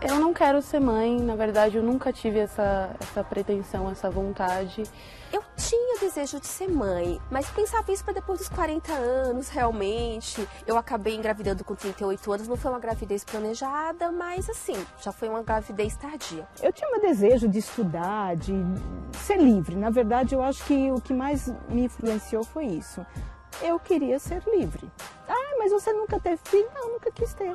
[0.00, 4.84] Eu não quero ser mãe, na verdade eu nunca tive essa, essa pretensão, essa vontade.
[5.32, 10.48] Eu tinha desejo de ser mãe, mas pensava isso para depois dos 40 anos, realmente.
[10.68, 15.28] Eu acabei engravidando com 38 anos, não foi uma gravidez planejada, mas assim, já foi
[15.28, 16.46] uma gravidez tardia.
[16.62, 18.54] Eu tinha um desejo de estudar, de
[19.14, 19.74] ser livre.
[19.74, 23.04] Na verdade, eu acho que o que mais me influenciou foi isso.
[23.60, 24.88] Eu queria ser livre.
[25.28, 26.70] Ah, mas você nunca teve filho?
[26.72, 27.52] Não, nunca quis ter.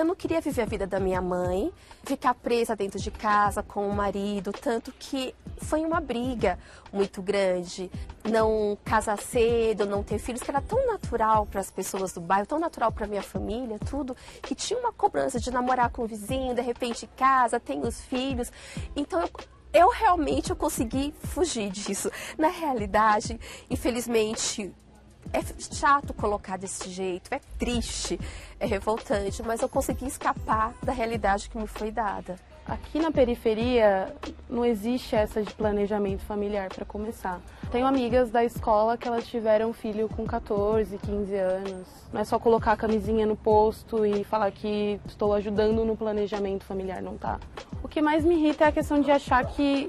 [0.00, 1.70] Eu não queria viver a vida da minha mãe,
[2.04, 6.58] ficar presa dentro de casa com o marido, tanto que foi uma briga
[6.90, 7.90] muito grande.
[8.24, 12.46] Não casar cedo, não ter filhos, que era tão natural para as pessoas do bairro,
[12.46, 16.54] tão natural para minha família, tudo, que tinha uma cobrança de namorar com o vizinho,
[16.54, 18.50] de repente casa, tem os filhos.
[18.96, 19.28] Então eu
[19.72, 22.10] eu realmente eu consegui fugir disso.
[22.36, 23.38] Na realidade,
[23.70, 24.74] infelizmente,
[25.32, 25.40] é
[25.74, 28.18] chato colocar desse jeito, é triste,
[28.58, 32.36] é revoltante, mas eu consegui escapar da realidade que me foi dada.
[32.66, 34.14] Aqui na periferia
[34.48, 37.40] não existe essa de planejamento familiar para começar.
[37.72, 41.88] Tenho amigas da escola que elas tiveram filho com 14, 15 anos.
[42.12, 46.64] Não é só colocar a camisinha no posto e falar que estou ajudando no planejamento
[46.64, 47.40] familiar, não tá.
[47.82, 49.88] O que mais me irrita é a questão de achar que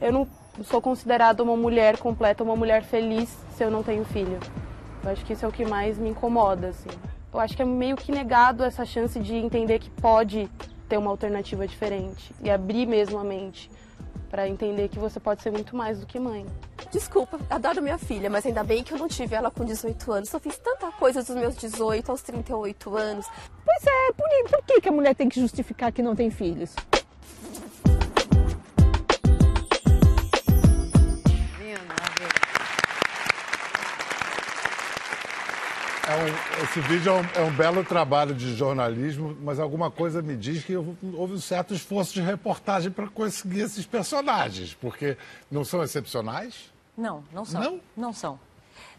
[0.00, 0.28] eu não
[0.62, 4.38] sou considerada uma mulher completa, uma mulher feliz se eu não tenho filho.
[5.02, 6.90] Eu acho que isso é o que mais me incomoda, assim.
[7.32, 10.48] Eu acho que é meio que negado essa chance de entender que pode
[10.88, 13.70] ter uma alternativa diferente e abrir mesmo a mente
[14.30, 16.46] para entender que você pode ser muito mais do que mãe.
[16.90, 20.32] Desculpa, adoro minha filha, mas ainda bem que eu não tive ela com 18 anos.
[20.32, 23.26] Eu fiz tanta coisa dos meus 18 aos 38 anos.
[23.64, 26.74] Pois é, por, por que, que a mulher tem que justificar que não tem filhos?
[36.62, 40.64] Esse vídeo é um, é um, belo trabalho de jornalismo, mas alguma coisa me diz
[40.64, 45.16] que houve um certo esforço de reportagem para conseguir esses personagens, porque
[45.50, 46.72] não são excepcionais?
[46.96, 47.60] Não, não são.
[47.60, 47.80] Não?
[47.96, 48.38] Não são.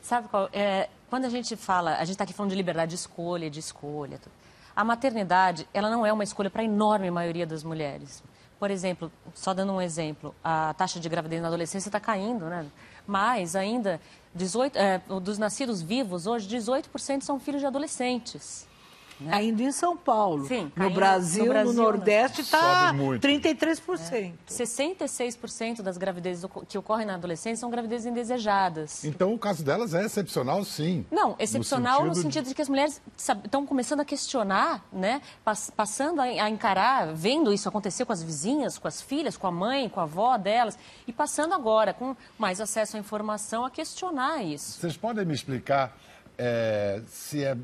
[0.02, 0.50] Sabe qual?
[0.52, 3.60] É, quando a gente fala, a gente está aqui falando de liberdade de escolha, de
[3.60, 4.18] escolha.
[4.18, 4.34] Tudo.
[4.76, 8.22] A maternidade, ela não é uma escolha para a enorme maioria das mulheres.
[8.60, 12.66] Por exemplo, só dando um exemplo, a taxa de gravidez na adolescência está caindo, né?
[13.06, 14.00] Mas ainda
[14.34, 18.68] 18, é, dos nascidos vivos hoje, 18% são filhos de adolescentes.
[19.20, 19.32] Né?
[19.34, 20.48] Ainda em São Paulo.
[20.48, 24.14] Sim, no, Brasil, no Brasil, no Nordeste, está 33%.
[24.14, 24.32] É.
[24.50, 29.04] 66% das gravidezes que ocorrem na adolescência são gravidezes indesejadas.
[29.06, 31.06] Então, o caso delas é excepcional, sim.
[31.12, 32.50] Não, excepcional no sentido, no sentido de...
[32.50, 32.56] de...
[32.56, 35.22] que as mulheres estão começando a questionar, né?
[35.76, 39.52] passando a, a encarar, vendo isso acontecer com as vizinhas, com as filhas, com a
[39.52, 44.44] mãe, com a avó delas, e passando agora, com mais acesso à informação, a questionar
[44.44, 44.80] isso.
[44.80, 45.96] Vocês podem me explicar
[46.38, 47.58] é, se é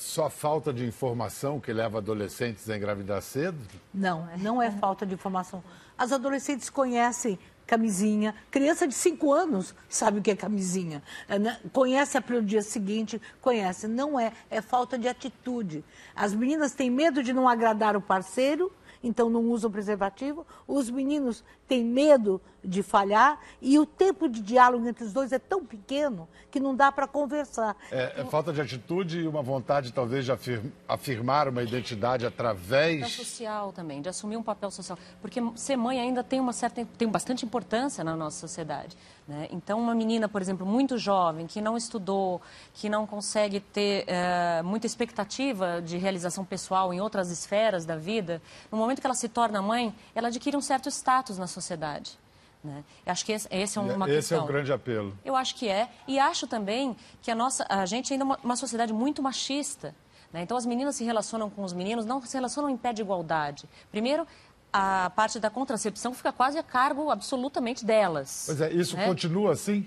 [0.00, 3.58] só falta de informação que leva adolescentes a engravidar cedo?
[3.92, 5.62] Não, não é falta de informação.
[5.96, 8.34] As adolescentes conhecem camisinha.
[8.50, 11.02] Criança de 5 anos sabe o que é camisinha.
[11.28, 11.60] É, né?
[11.72, 13.86] Conhece a pelo dia seguinte, conhece.
[13.86, 15.84] Não é, é falta de atitude.
[16.16, 20.46] As meninas têm medo de não agradar o parceiro, então não usam preservativo.
[20.66, 25.38] Os meninos têm medo de falhar e o tempo de diálogo entre os dois é
[25.38, 27.76] tão pequeno que não dá para conversar.
[27.90, 33.00] É, é, falta de atitude e uma vontade talvez de afir afirmar uma identidade através...
[33.00, 34.98] Da social também, de assumir um papel social.
[35.20, 38.96] Porque ser mãe ainda tem uma certa, tem bastante importância na nossa sociedade.
[39.26, 39.48] Né?
[39.50, 42.40] Então, uma menina, por exemplo, muito jovem, que não estudou,
[42.74, 48.42] que não consegue ter é, muita expectativa de realização pessoal em outras esferas da vida,
[48.70, 52.18] no momento que ela se torna mãe, ela adquire um certo status na sociedade.
[52.62, 52.84] Né?
[53.06, 54.40] Eu acho que esse, esse é uma esse questão.
[54.40, 55.16] é um grande apelo.
[55.24, 55.88] Eu acho que é.
[56.06, 59.94] E acho também que a, nossa, a gente ainda é uma, uma sociedade muito machista.
[60.32, 60.42] Né?
[60.42, 63.68] Então, as meninas se relacionam com os meninos, não se relacionam em pé de igualdade.
[63.90, 64.26] Primeiro,
[64.72, 68.44] a parte da contracepção fica quase a cargo absolutamente delas.
[68.46, 69.06] Pois é, isso né?
[69.06, 69.86] continua assim?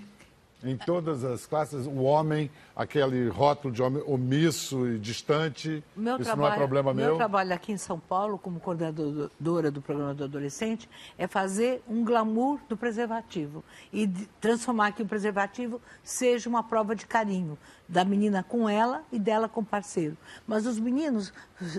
[0.64, 6.24] em todas as classes, o homem, aquele rótulo de homem omisso e distante, Meu isso
[6.24, 7.16] trabalho, não é problema meu?
[7.16, 12.58] trabalho aqui em São Paulo, como coordenadora do programa do adolescente, é fazer um glamour
[12.68, 14.08] do preservativo e
[14.40, 17.56] transformar que o preservativo seja uma prova de carinho
[17.88, 20.16] da menina com ela e dela com o parceiro.
[20.46, 21.32] Mas os meninos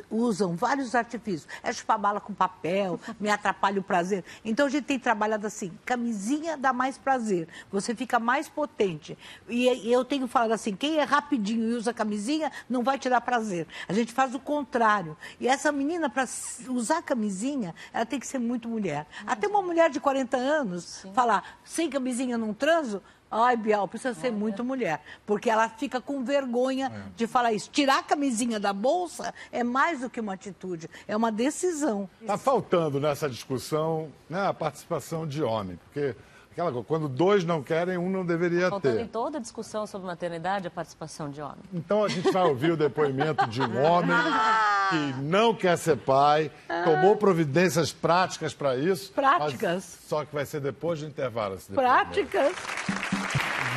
[0.09, 1.47] usam vários artifícios.
[1.63, 4.23] É chupar bala com papel, me atrapalha o prazer.
[4.43, 9.17] Então a gente tem trabalhado assim, camisinha dá mais prazer, você fica mais potente.
[9.49, 13.19] E eu tenho falado assim, quem é rapidinho e usa camisinha não vai te dar
[13.19, 13.65] prazer.
[13.87, 15.17] A gente faz o contrário.
[15.39, 16.27] E essa menina, para
[16.69, 19.07] usar camisinha, ela tem que ser muito mulher.
[19.25, 24.31] Até uma mulher de 40 anos falar, sem camisinha não transo, Ai, Bial, precisa ser
[24.31, 27.69] muito mulher, porque ela fica com vergonha de falar isso.
[27.71, 32.07] Tirar a camisinha da bolsa é mais do que uma atitude, é uma decisão.
[32.21, 36.15] Está faltando nessa discussão né, a participação de homem, porque
[36.55, 39.11] aquela coisa, quando dois não querem, um não deveria Faltando em ter.
[39.11, 41.57] toda a discussão sobre maternidade a participação de homem.
[41.73, 44.15] Então a gente vai ouvir o depoimento de um homem
[44.89, 46.49] que não quer ser pai,
[46.85, 49.11] tomou providências práticas para isso.
[49.11, 49.97] Práticas.
[49.99, 51.55] mas Só que vai ser depois do intervalo.
[51.55, 51.73] esse.
[51.73, 52.53] Práticas.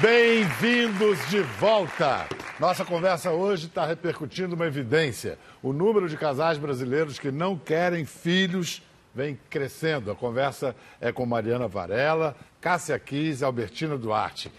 [0.01, 2.27] Bem-vindos de volta!
[2.61, 5.37] Nossa conversa hoje está repercutindo uma evidência.
[5.61, 8.83] O número de casais brasileiros que não querem filhos
[9.15, 10.11] vem crescendo.
[10.11, 14.51] A conversa é com Mariana Varela, Cássia Kiss Albertina Duarte.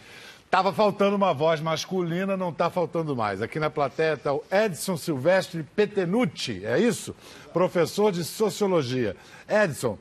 [0.46, 3.40] Estava faltando uma voz masculina, não está faltando mais.
[3.42, 7.16] Aqui na plateia está o Edson Silvestre Petenucci, é isso?
[7.54, 9.16] Professor de Sociologia.
[9.48, 9.98] Edson,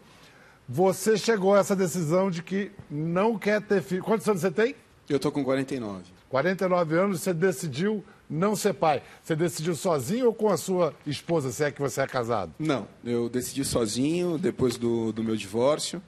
[0.66, 4.02] você chegou a essa decisão de que não quer ter filho.
[4.02, 4.74] Quantos anos você tem?
[5.08, 6.17] Eu tô com 49.
[6.28, 9.02] 49 anos, você decidiu não ser pai.
[9.22, 12.52] Você decidiu sozinho ou com a sua esposa, se é que você é casado?
[12.58, 16.02] Não, eu decidi sozinho depois do, do meu divórcio.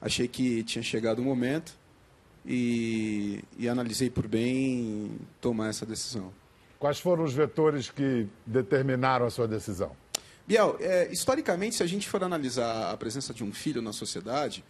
[0.00, 1.74] Achei que tinha chegado o momento
[2.44, 6.32] e, e analisei por bem tomar essa decisão.
[6.78, 9.92] Quais foram os vetores que determinaram a sua decisão?
[10.44, 14.64] Biel, é, historicamente, se a gente for analisar a presença de um filho na sociedade,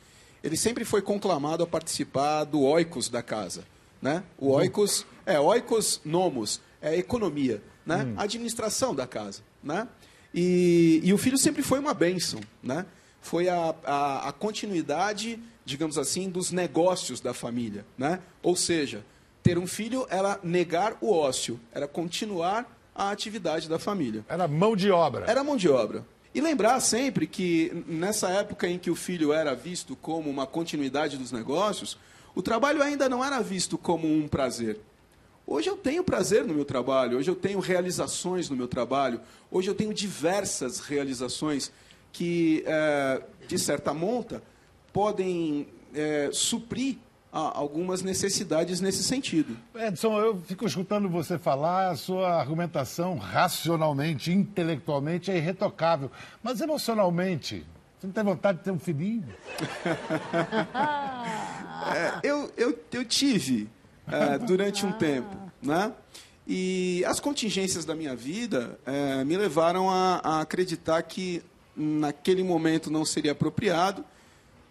[0.44, 3.64] ele sempre foi conclamado a participar do oikos da casa.
[4.02, 4.24] Né?
[4.36, 8.12] O oikos é oikos nomos, é economia, né?
[8.16, 9.42] a administração da casa.
[9.62, 9.86] Né?
[10.34, 12.40] E, e o filho sempre foi uma bênção.
[12.60, 12.84] Né?
[13.20, 17.86] Foi a, a, a continuidade, digamos assim, dos negócios da família.
[17.96, 18.18] Né?
[18.42, 19.04] Ou seja,
[19.42, 24.24] ter um filho era negar o ócio, era continuar a atividade da família.
[24.28, 25.24] Era mão de obra.
[25.28, 26.04] Era mão de obra.
[26.34, 31.18] E lembrar sempre que nessa época em que o filho era visto como uma continuidade
[31.18, 31.98] dos negócios,
[32.34, 34.80] o trabalho ainda não era visto como um prazer.
[35.46, 39.68] Hoje eu tenho prazer no meu trabalho, hoje eu tenho realizações no meu trabalho, hoje
[39.68, 41.72] eu tenho diversas realizações
[42.12, 44.42] que, eh, de certa monta,
[44.92, 46.98] podem eh, suprir
[47.32, 49.56] ah, algumas necessidades nesse sentido.
[49.74, 56.10] Edson, eu fico escutando você falar, a sua argumentação racionalmente, intelectualmente é irretocável.
[56.42, 57.66] Mas emocionalmente,
[57.98, 59.26] você não tem vontade de ter um filhinho?
[61.94, 63.68] É, eu, eu, eu tive
[64.06, 65.92] é, durante um tempo, né?
[66.46, 71.42] E as contingências da minha vida é, me levaram a, a acreditar que
[71.76, 74.04] naquele momento não seria apropriado.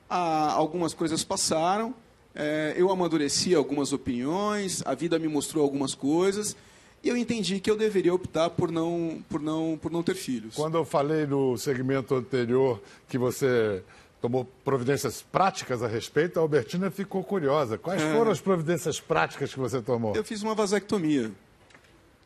[0.09, 1.95] Ah, algumas coisas passaram,
[2.35, 6.55] é, eu amadureci algumas opiniões, a vida me mostrou algumas coisas
[7.03, 10.55] e eu entendi que eu deveria optar por não, por não, por não ter filhos.
[10.55, 13.81] Quando eu falei no segmento anterior que você
[14.21, 17.77] tomou providências práticas a respeito, a Albertina ficou curiosa.
[17.77, 18.13] Quais É.
[18.13, 20.15] foram as providências práticas que você tomou?
[20.15, 21.31] Eu fiz uma vasectomia.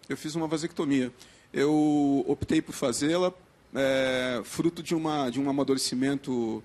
[0.09, 1.11] Eu fiz uma vasectomia.
[1.53, 3.31] Eu optei por fazê-la
[3.73, 6.61] é, fruto de, uma, de um amadurecimento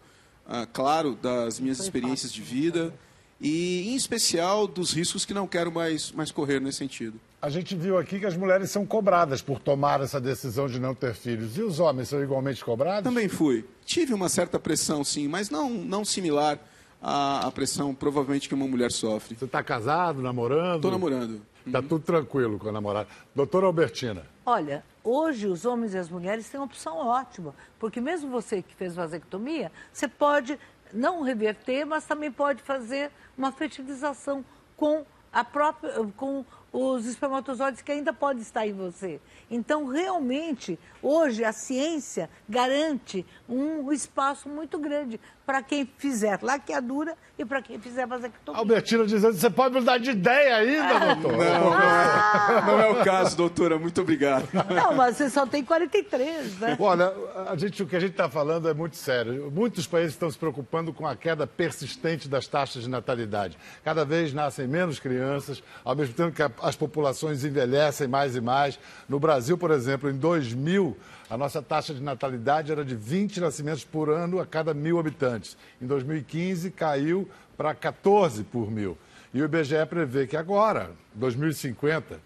[0.46, 2.92] ah, claro das minhas experiências de vida
[3.40, 7.18] e, em especial, dos riscos que não quero mais, mais correr nesse sentido.
[7.40, 10.94] A gente viu aqui que as mulheres são cobradas por tomar essa decisão de não
[10.94, 11.56] ter filhos.
[11.56, 13.02] E os homens são igualmente cobrados?
[13.02, 13.64] Também fui.
[13.84, 16.58] Tive uma certa pressão, sim, mas não, não similar
[17.00, 19.34] à, à pressão provavelmente que uma mulher sofre.
[19.34, 20.76] Você está casado, namorando?
[20.76, 21.40] Estou namorando.
[21.66, 23.08] Está tudo tranquilo com a namorada.
[23.34, 28.28] Doutora Albertina, Olha, hoje os homens e as mulheres têm uma opção ótima, porque mesmo
[28.30, 30.58] você que fez vasectomia, você pode
[30.92, 34.44] não reverter, mas também pode fazer uma fertilização
[34.76, 39.20] com a própria, com os espermatozoides que ainda podem estar em você.
[39.50, 47.44] Então, realmente, hoje a ciência garante um espaço muito grande para quem fizer laqueadura e
[47.44, 48.56] para quem fizer vasectomia.
[48.60, 51.32] Albertina dizendo, você pode mudar de ideia ainda, doutor?
[51.38, 53.76] Não, não é, não é o caso, doutora.
[53.76, 54.48] Muito obrigado.
[54.72, 56.76] Não, mas você só tem 43, né?
[56.78, 57.12] Olha,
[57.48, 59.50] a gente, o que a gente está falando é muito sério.
[59.50, 63.58] Muitos países estão se preocupando com a queda persistente das taxas de natalidade.
[63.84, 68.40] Cada vez nascem menos crianças, ao mesmo tempo que a- as populações envelhecem mais e
[68.40, 68.78] mais.
[69.08, 70.96] No Brasil, por exemplo, em 2000,
[71.28, 75.56] a nossa taxa de natalidade era de 20 nascimentos por ano a cada mil habitantes.
[75.80, 78.96] Em 2015, caiu para 14 por mil.
[79.32, 82.20] E o IBGE prevê que agora, 2050,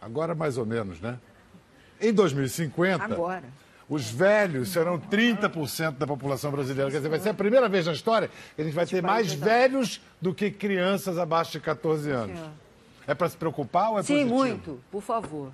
[0.00, 1.18] agora mais ou menos, né?
[2.00, 3.44] Em 2050, Agora.
[3.88, 6.90] os velhos serão 30% da população brasileira.
[6.90, 9.34] Quer dizer, vai ser a primeira vez na história que a gente vai ter mais
[9.34, 12.40] velhos do que crianças abaixo de 14 anos.
[13.06, 14.34] É para se preocupar ou é Sim, positivo?
[14.34, 15.52] muito, por favor.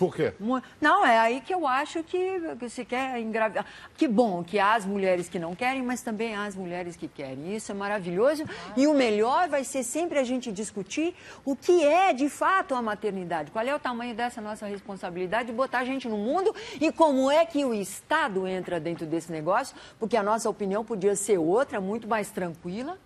[0.00, 0.32] Por quê?
[0.80, 3.66] Não, é aí que eu acho que, que se quer engravidar.
[3.98, 7.06] Que bom que há as mulheres que não querem, mas também há as mulheres que
[7.06, 7.54] querem.
[7.54, 8.44] Isso é maravilhoso.
[8.78, 11.14] E o melhor vai ser sempre a gente discutir
[11.44, 13.50] o que é de fato a maternidade.
[13.50, 17.30] Qual é o tamanho dessa nossa responsabilidade de botar a gente no mundo e como
[17.30, 21.78] é que o Estado entra dentro desse negócio, porque a nossa opinião podia ser outra,
[21.78, 22.96] muito mais tranquila.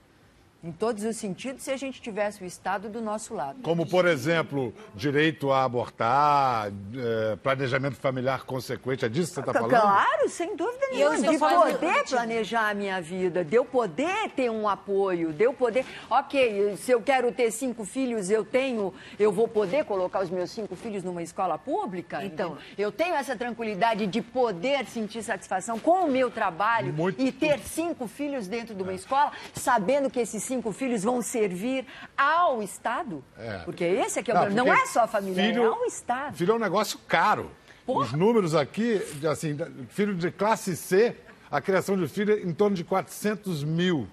[0.65, 3.61] Em todos os sentidos, se a gente tivesse o Estado do nosso lado.
[3.61, 9.05] Como, por exemplo, direito a abortar, eh, planejamento familiar consequente.
[9.05, 9.69] É disso que você está falando?
[9.71, 11.33] Claro, sem dúvida E eu nenhuma.
[11.33, 15.53] De falando- poder planejar a minha vida, de eu poder ter um apoio, de eu
[15.53, 15.85] poder.
[16.09, 20.51] Ok, se eu quero ter cinco filhos, eu tenho, eu vou poder colocar os meus
[20.51, 22.25] cinco filhos numa escola pública.
[22.25, 27.31] Então, eu tenho essa tranquilidade de poder sentir satisfação com o meu trabalho Muito- e
[27.31, 31.87] ter cinco filhos dentro de uma escola, sabendo que esses cinco filhos vão servir
[32.17, 33.23] ao Estado.
[33.39, 33.59] É.
[33.65, 36.37] Porque esse é que é o não, porque é só a família, é ao Estado.
[36.37, 37.51] Filho é um negócio caro.
[37.87, 39.01] Os números aqui,
[39.31, 39.57] assim,
[39.91, 41.17] filho de classe C,
[41.51, 44.09] a criação de filho é em torno de 400 mil.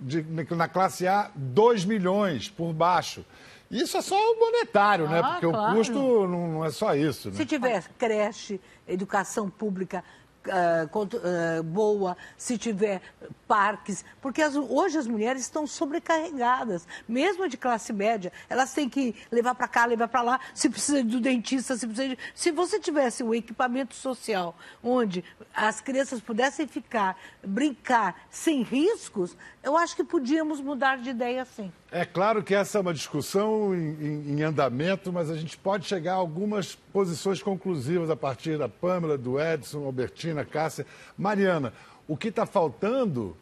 [0.00, 0.22] De-
[0.54, 3.24] na classe A, 2 milhões por baixo.
[3.68, 5.20] Isso é só o monetário, né?
[5.22, 5.72] Ah, Porque claro.
[5.72, 7.30] o custo não, não é só isso.
[7.30, 7.36] Né?
[7.36, 10.02] Se tiver creche, educação pública
[10.50, 13.00] ah, boa, se tiver
[13.46, 19.14] parques, porque as- hoje as mulheres estão sobrecarregadas, mesmo de classe média, elas têm que
[19.30, 22.18] levar para cá, levar para lá, se precisa do dentista, se precisa de...
[22.34, 25.24] Se você tivesse um equipamento social onde
[25.54, 31.72] as crianças pudessem ficar, brincar sem riscos, eu acho que podíamos mudar de ideia sim.
[31.90, 35.86] É claro que essa é uma discussão em, em- em andamento, mas a gente pode
[35.86, 40.86] chegar a algumas posições conclusivas a partir da Pâmela, do Edson, Albertina, Cássia.
[41.16, 41.72] Mariana,
[42.06, 43.36] o que está faltando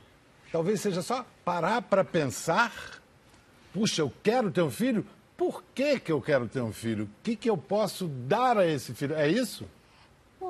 [0.53, 2.73] talvez seja só parar para pensar.
[3.73, 5.05] Puxa, eu quero ter um filho?
[5.37, 7.05] Por que, que eu quero ter um filho?
[7.05, 9.15] O que, que eu posso dar a esse filho?
[9.15, 9.69] É isso?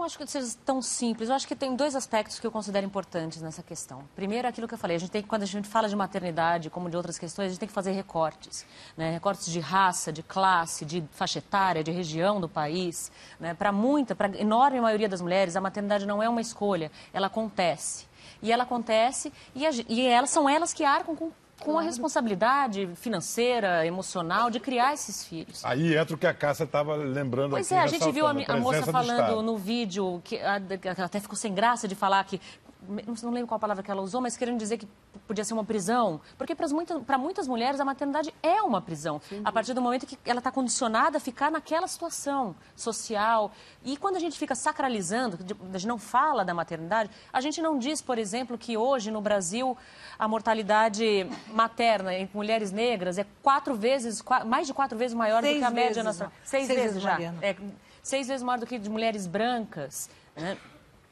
[0.07, 1.29] Acho que seja tão simples.
[1.29, 4.05] Eu acho que tem dois aspectos que eu considero importantes nessa questão.
[4.15, 6.89] Primeiro, aquilo que eu falei, a gente tem quando a gente fala de maternidade, como
[6.89, 8.65] de outras questões, a gente tem que fazer recortes.
[8.97, 9.11] Né?
[9.11, 13.11] Recortes de raça, de classe, de faixa etária, de região do país.
[13.41, 13.53] Né?
[13.53, 17.27] Para muita, para a enorme maioria das mulheres, a maternidade não é uma escolha, ela
[17.27, 18.07] acontece.
[18.41, 22.89] E ela acontece e, a e elas são elas que arcam com, com a responsabilidade
[22.97, 25.65] financeira, emocional de criar esses filhos.
[25.65, 27.75] Aí entra o que a Cássia estava lembrando Pois aqui.
[27.75, 31.37] é, a gente viu a, a moça falando no vídeo, que a- que até ficou
[31.37, 32.41] sem graça de falar que.
[32.89, 34.89] Não, lembro qual palavra que ela usou, mas querendo dizer que
[35.27, 36.21] podia ser uma prisão.
[36.39, 39.21] Porque para muitas, muitas mulheres a maternidade é uma prisão.
[39.45, 43.51] A partir do momento que ela está condicionada a ficar naquela situação social.
[43.85, 45.39] E quando a gente fica sacralizando,
[45.73, 49.21] a gente não fala da maternidade, a gente não diz, por exemplo, que hoje no
[49.21, 49.77] Brasil
[50.19, 55.47] a mortalidade materna em mulheres negras é quatro vezes, mais de quatro vezes maior do
[55.47, 56.33] Seis que a média vezes, nacional.
[56.45, 57.21] Seis, Seis vezes, vezes, já.
[57.43, 57.57] É,
[58.03, 60.57] seis vezes maior do que de mulheres brancas, né?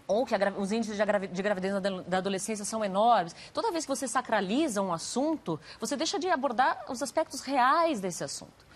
[0.07, 1.75] Ou que a os índices de, gravidez
[2.07, 3.35] da adolescência são enormes.
[3.53, 8.23] Toda vez que você sacraliza um assunto, você deixa de abordar os aspectos reais desse
[8.23, 8.67] assunto.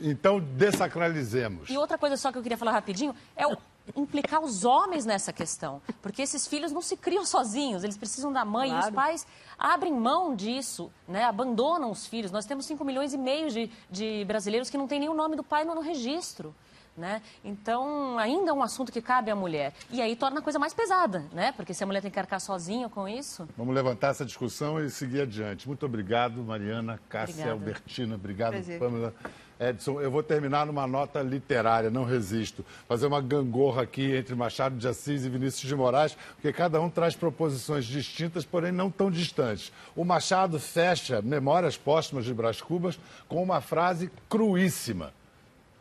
[0.00, 1.68] Então, desacralizemos.
[1.70, 3.56] E outra coisa só que eu queria falar rapidinho é o
[3.96, 5.82] implicar os homens nessa questão.
[6.00, 8.70] Porque esses filhos não se criam sozinhos, eles precisam da mãe.
[8.70, 9.26] E os pais
[9.58, 11.24] abrem mão disso, né?
[11.24, 12.30] abandonam os filhos.
[12.30, 15.36] Nós temos 5 milhões e meio de, de brasileiros que não têm nem o nome
[15.36, 16.54] do pai no, no registro.
[16.96, 17.20] Né?
[17.44, 19.72] Então, ainda é um assunto que cabe à mulher.
[19.90, 21.52] E aí torna a coisa mais pesada, né?
[21.56, 23.48] Porque se a mulher tem que arcar sozinha com isso.
[23.56, 25.66] Vamos levantar essa discussão e seguir adiante.
[25.66, 27.52] Muito obrigado, Mariana, Cássia, Obrigada.
[27.52, 28.14] Albertina.
[28.14, 28.78] Obrigado, Prazer.
[28.78, 29.12] Pamela.
[29.58, 32.64] Edson, eu vou terminar numa nota literária, não resisto.
[32.88, 36.90] Fazer uma gangorra aqui entre Machado de Assis e Vinícius de Moraes, porque cada um
[36.90, 39.72] traz proposições distintas, porém não tão distantes.
[39.94, 45.12] O Machado fecha Memórias Póstumas de Brás Cubas com uma frase cruíssima.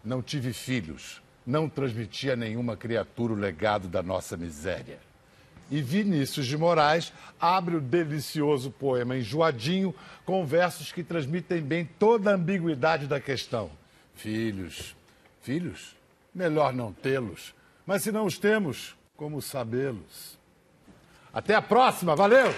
[0.04, 5.00] Não tive filhos, não transmiti a nenhuma criatura o legado da nossa miséria.
[5.72, 9.96] E Vinícius de Moraes abre o delicioso poema Enjoadinho
[10.26, 13.72] com versos que transmitem bem toda a ambiguidade da questão.
[14.14, 14.96] Filhos,
[15.42, 15.96] filhos?
[16.36, 17.54] Melhor não tê-los.
[17.86, 20.38] Mas se não os temos, como sabê-los?
[21.34, 22.54] Até a próxima, valeu!